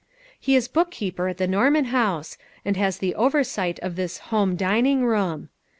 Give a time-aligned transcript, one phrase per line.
[0.39, 4.55] He is book keeper at the Norman House, and has the oversight of this Home
[4.55, 5.49] Dining Room.